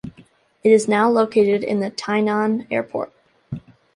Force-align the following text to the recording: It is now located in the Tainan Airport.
It 0.63 0.71
is 0.71 0.87
now 0.87 1.07
located 1.11 1.63
in 1.63 1.79
the 1.79 1.91
Tainan 1.91 2.65
Airport. 2.71 3.13